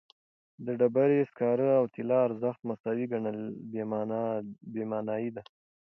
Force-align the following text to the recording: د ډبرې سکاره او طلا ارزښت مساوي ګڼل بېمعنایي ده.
د 0.65 0.67
ډبرې 0.79 1.19
سکاره 1.31 1.69
او 1.79 1.85
طلا 1.93 2.19
ارزښت 2.27 2.61
مساوي 2.69 3.05
ګڼل 3.13 3.39
بېمعنایي 4.75 5.29
ده. 5.35 5.41